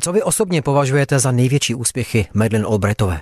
[0.00, 3.20] Co vy osobně považujete za největší úspěchy Madeleine Albrightové?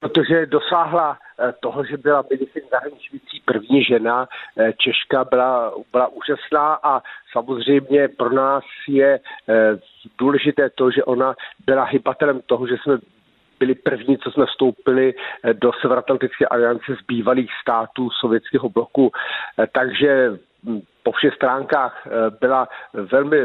[0.00, 6.78] protože dosáhla eh, toho, že byla ministrní zahraničí první žena, eh, Češka byla, byla úžasná
[6.82, 7.02] a
[7.32, 9.78] samozřejmě pro nás je eh,
[10.18, 11.34] důležité to, že ona
[11.66, 12.98] byla hybatelem toho, že jsme
[13.58, 15.14] byli první, co jsme vstoupili
[15.52, 19.12] do Severoatlantické aliance z bývalých států sovětského bloku.
[19.72, 20.30] Takže
[20.64, 22.06] hm, po všech stránkách
[22.40, 23.38] byla velmi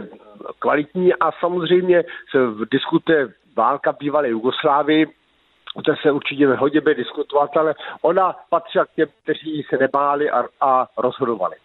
[0.59, 2.37] kvalitní a samozřejmě se
[2.71, 5.07] diskutuje válka bývalé Jugoslávii,
[5.75, 10.29] o té se určitě hodně bude diskutovat, ale ona patřila k těm, kteří se nebáli
[10.29, 11.55] a, a rozhodovali.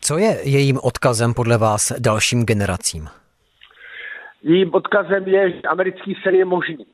[0.00, 3.08] Co je jejím odkazem podle vás dalším generacím?
[4.42, 6.86] Jejím odkazem je, že americký sen je možný.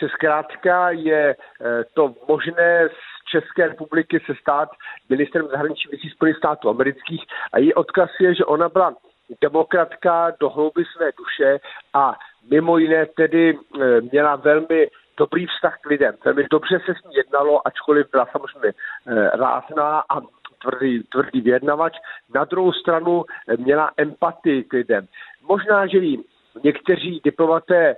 [0.00, 4.68] Že zkrátka je eh, to možné z České republiky se stát
[5.08, 8.94] ministrem zahraničí věcí Spojených států amerických a její odkaz je, že ona byla
[9.40, 11.58] demokratka do hlouby své duše
[11.94, 12.18] a
[12.50, 16.14] mimo jiné tedy eh, měla velmi dobrý vztah k lidem.
[16.24, 18.72] Velmi dobře se s ní jednalo, ačkoliv byla samozřejmě
[19.06, 20.20] eh, rázná a
[20.62, 21.96] tvrdý, tvrdý vyjednavač.
[22.34, 25.06] Na druhou stranu eh, měla empatii k lidem.
[25.42, 26.24] Možná, že jí
[26.64, 27.96] někteří diplomaté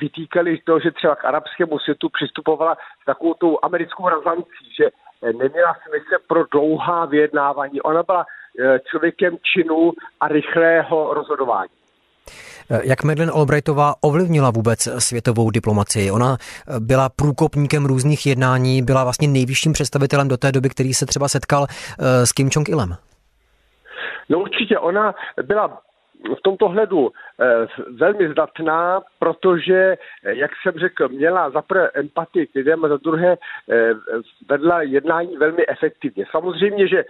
[0.00, 4.90] vytýkali to, že třeba k arabskému světu přistupovala s takovou tou americkou razancí, že
[5.32, 7.80] neměla smysl pro dlouhá vyjednávání.
[7.80, 8.26] Ona byla
[8.90, 11.70] člověkem činu a rychlého rozhodování.
[12.84, 16.10] Jak Madeleine Albrightová ovlivnila vůbec světovou diplomacii?
[16.10, 16.36] Ona
[16.80, 21.66] byla průkopníkem různých jednání, byla vlastně nejvyšším představitelem do té doby, který se třeba setkal
[21.68, 22.96] eh, s Kim Jong-ilem.
[24.28, 25.80] No určitě, ona byla
[26.38, 32.46] v tomto hledu eh, velmi zdatná, protože, eh, jak jsem řekl, měla za prvé empatii
[32.46, 33.36] k lidem a za druhé
[34.48, 36.24] vedla jednání velmi efektivně.
[36.30, 37.04] Samozřejmě, že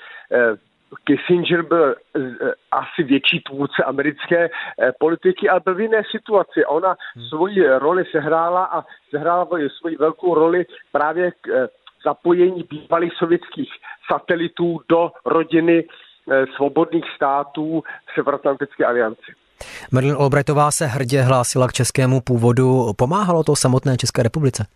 [1.04, 2.20] Kissinger byl eh,
[2.70, 6.64] asi větší tvůrce americké eh, politiky, ale byl v jiné situaci.
[6.64, 7.24] Ona hmm.
[7.28, 11.68] svoji roli sehrála a sehrála svoji velkou roli právě k eh,
[12.04, 13.70] zapojení bývalých sovětských
[14.12, 15.84] satelitů do rodiny
[16.56, 17.82] svobodných států
[18.14, 19.22] Severoatlantické aliance.
[19.92, 22.92] Merlin Albrightová se hrdě hlásila k českému původu.
[22.96, 24.66] Pomáhalo to samotné České republice?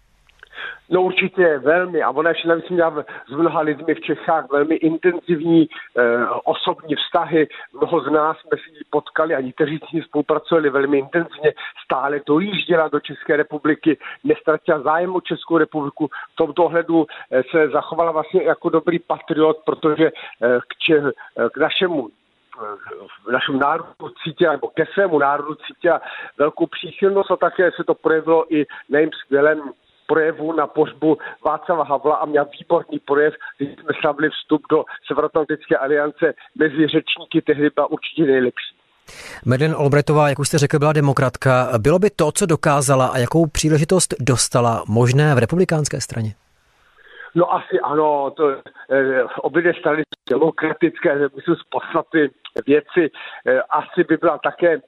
[0.91, 2.03] No určitě velmi.
[2.03, 7.49] A ona ještě navíc měla s mnoha lidmi v Čechách velmi intenzivní eh, osobní vztahy.
[7.73, 11.53] Mnoho z nás jsme si ji potkali a někteří s ní spolupracovali velmi intenzivně.
[11.85, 16.07] Stále dojížděla do České republiky, nestratila zájem o Českou republiku.
[16.33, 21.03] V tomto ohledu eh, se zachovala vlastně jako dobrý patriot, protože eh, k, če,
[21.53, 22.09] k našemu
[23.27, 26.01] v našem národu cítila, nebo ke svému národu cítila
[26.39, 29.73] velkou příchylnost a také se to projevilo i na jejím skvělém
[30.09, 35.77] projevu na pořbu Václava Havla a měl výborný projev, když jsme slavili vstup do Severoatlantické
[35.77, 38.79] aliance mezi řečníky, tehdy byla určitě nejlepší.
[39.47, 41.69] Madeleine Albrechtová, jak už jste řekl, byla demokratka.
[41.79, 46.35] Bylo by to, co dokázala a jakou příležitost dostala možné v republikánské straně?
[47.35, 48.51] No asi ano, to,
[48.91, 52.31] eh, obě dvě strany demokratické, myslím z podstaty
[52.67, 53.11] věci,
[53.47, 54.81] eh, asi by byla také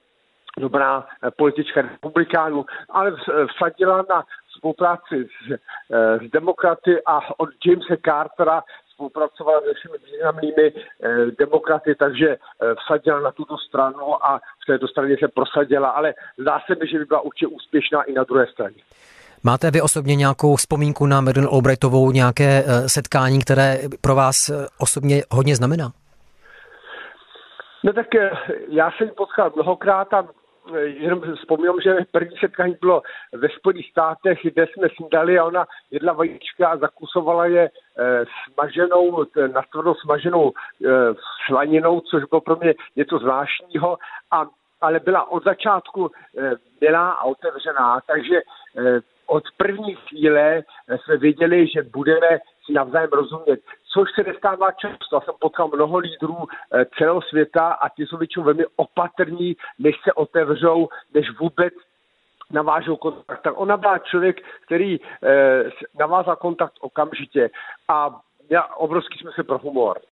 [0.59, 3.11] dobrá eh, politička republikánů, ale
[3.55, 4.23] vsadila na
[4.57, 8.63] spolupráci s, eh, s demokraty a od Jamesa Cartera
[8.93, 12.37] spolupracovala se všemi významnými eh, demokraty, takže eh,
[12.75, 16.99] vsadila na tuto stranu a v této straně se prosadila, ale zdá se mi, že
[16.99, 18.75] by byla určitě úspěšná i na druhé straně.
[19.43, 25.55] Máte vy osobně nějakou vzpomínku na Madeleine Albrightovou, nějaké setkání, které pro vás osobně hodně
[25.55, 25.91] znamená?
[27.83, 28.07] No tak
[28.67, 30.27] já jsem potkal mnohokrát a
[30.85, 33.01] jenom vzpomínám, že první setkání bylo
[33.31, 39.25] ve Spojených státech, kde jsme snídali a ona jedla vajíčka a zakusovala je eh, smaženou,
[39.53, 40.89] natvrdo smaženou eh,
[41.47, 43.97] slaninou, což bylo pro mě něco zvláštního,
[44.31, 44.45] a,
[44.81, 48.41] ale byla od začátku eh, milá a otevřená, takže
[49.31, 50.63] od první chvíle
[51.03, 53.59] jsme věděli, že budeme si navzájem rozumět,
[53.93, 55.15] což se nestává často.
[55.15, 59.95] Já jsem potkal mnoho lídrů eh, celého světa a ti jsou většinou velmi opatrní, než
[60.03, 61.73] se otevřou, než vůbec
[62.51, 63.41] navážou kontakt.
[63.41, 65.63] Tak ona byla člověk, který eh,
[65.99, 67.49] navázal kontakt okamžitě
[67.87, 68.19] a
[68.49, 70.01] měla obrovský smysl pro humor.